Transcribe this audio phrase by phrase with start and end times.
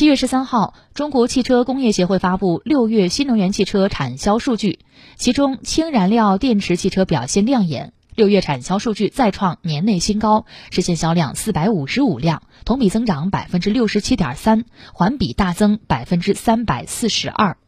[0.00, 4.78] 七月十三号中国汽车工业协会发布六月新能源汽车产销数据
[5.16, 17.58] 其中氢燃料电池汽车表现亮眼六月产销数据再创年内新高实现销量四百五十五辆同比增长百分之六十七点三环比大增百分之三百四十二。